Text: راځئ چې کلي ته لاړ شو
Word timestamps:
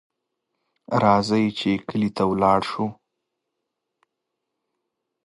راځئ 1.03 1.45
چې 1.59 1.69
کلي 1.89 2.09
ته 2.17 2.23
لاړ 2.41 2.59
شو 2.71 2.85